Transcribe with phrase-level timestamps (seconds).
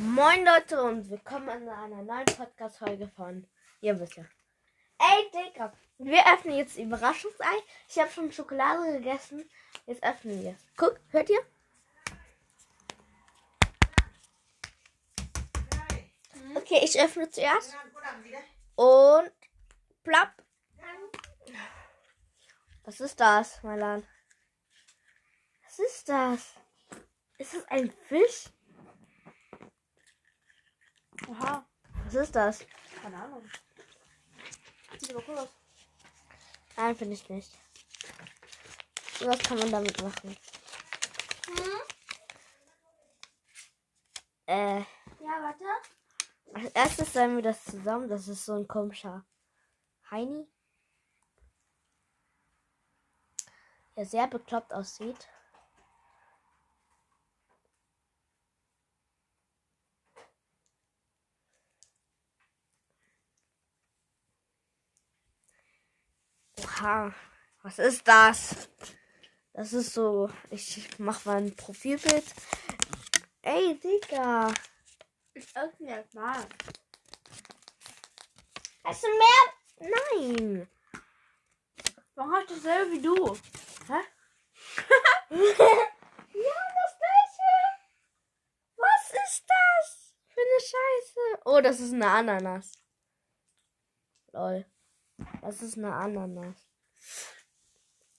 [0.00, 3.44] Moin Leute und willkommen in einer neuen Podcast-Folge von
[3.80, 4.24] Ihr wisst ja.
[4.96, 7.50] Ey Digga, wir öffnen jetzt Überraschungsei.
[7.88, 9.50] Ich habe schon Schokolade gegessen.
[9.86, 10.56] Jetzt öffnen wir.
[10.76, 11.40] Guck, hört ihr?
[16.54, 17.76] Okay, ich öffne zuerst.
[18.76, 19.32] Und
[20.04, 20.30] plopp.
[22.84, 24.06] Was ist das, Milan?
[25.64, 26.54] Was ist das?
[27.38, 28.50] Ist das ein Fisch?
[31.30, 31.66] Aha,
[32.04, 32.64] Was ist das?
[33.02, 33.48] keine Ahnung.
[34.98, 35.48] Sieht aber cool aus.
[36.76, 37.50] Nein, finde ich nicht.
[39.20, 40.36] Was kann man damit machen?
[44.46, 44.84] Äh, Ja,
[45.42, 45.64] warte.
[46.54, 48.08] als erstes sammeln wir das zusammen.
[48.08, 49.24] Das ist so ein komischer
[50.10, 50.46] Heini.
[53.96, 55.28] Der sehr bekloppt aussieht.
[66.80, 67.12] Oha,
[67.62, 68.68] was ist das?
[69.52, 70.30] Das ist so.
[70.50, 72.24] Ich mach mal ein Profilbild.
[73.42, 74.54] Ey, Digga.
[75.34, 76.46] Ich öffne jetzt mal.
[78.84, 79.90] Hast du mehr?
[80.12, 80.68] Nein.
[82.14, 83.36] Warum hast du dasselbe wie du?
[83.88, 84.00] Hä?
[85.30, 85.58] ja,
[86.78, 87.54] das gleiche.
[88.76, 91.42] Was ist das für eine Scheiße?
[91.44, 92.72] Oh, das ist eine Ananas.
[94.32, 94.64] Lol.
[95.40, 96.67] Das ist eine Ananas.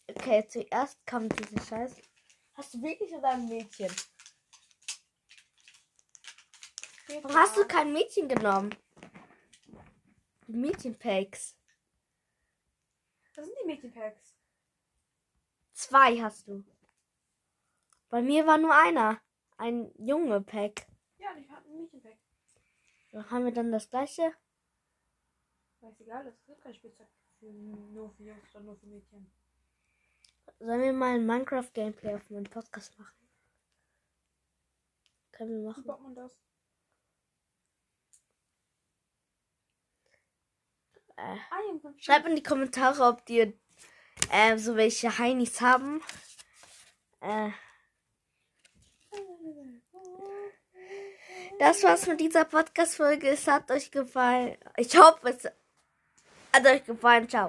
[0.08, 2.02] Okay, zuerst kommt diese Scheiße.
[2.54, 3.92] Hast du wirklich oder ein Mädchen?
[7.08, 8.76] Warum hast du kein Mädchen genommen?
[10.48, 11.56] Die Mädchenpacks.
[13.36, 14.36] Das sind die Mädchenpacks.
[15.74, 16.64] Zwei hast du.
[18.10, 19.22] Bei mir war nur einer.
[19.58, 20.88] Ein junge Pack.
[21.20, 22.18] Ja, ich habe ein Mädchenpack.
[23.12, 24.34] Dann haben wir dann das gleiche.
[25.82, 27.08] Weiß egal, das ist kein Spielzeug
[27.40, 29.32] für, nur für Jungs oder nur für Mädchen.
[30.60, 33.16] Sollen wir mal ein Minecraft-Gameplay auf meinem Podcast machen?
[35.32, 35.84] Können wir Wie machen.
[35.86, 36.34] baut man das?
[41.16, 43.54] Äh, Ah, schreibt in die Kommentare, ob ihr
[44.32, 46.02] äh, so welche Heinis haben.
[47.22, 47.52] Äh,
[51.60, 53.30] das war's mit dieser Podcast-Folge.
[53.30, 54.58] Es hat euch gefallen.
[54.78, 55.48] Ich hoffe, es
[56.54, 57.28] hat euch gefallen.
[57.28, 57.48] Ciao.